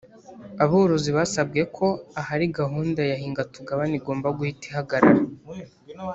[0.63, 1.87] Aborozi basabwe ko
[2.21, 5.21] ahari gahunda ya hingatugabane igomba guhita ihagarara